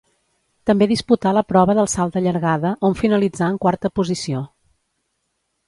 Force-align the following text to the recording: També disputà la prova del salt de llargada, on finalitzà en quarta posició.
També 0.69 0.87
disputà 0.91 1.33
la 1.39 1.43
prova 1.53 1.75
del 1.81 1.91
salt 1.93 2.17
de 2.17 2.23
llargada, 2.29 2.73
on 2.91 2.97
finalitzà 3.03 3.53
en 3.57 3.63
quarta 3.67 3.95
posició. 4.01 4.45